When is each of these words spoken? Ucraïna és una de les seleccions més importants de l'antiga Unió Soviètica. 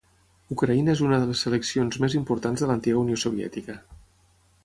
Ucraïna 0.53 0.93
és 0.93 1.03
una 1.07 1.19
de 1.23 1.27
les 1.31 1.43
seleccions 1.47 1.99
més 2.05 2.17
importants 2.21 2.65
de 2.65 2.69
l'antiga 2.71 3.03
Unió 3.05 3.21
Soviètica. 3.27 3.77